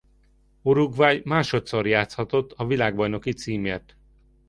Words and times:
Uruguay 0.61 1.21
másodszor 1.25 1.87
játszhatott 1.87 2.51
a 2.53 2.65
világbajnoki 2.65 3.31
címért. 3.33 3.95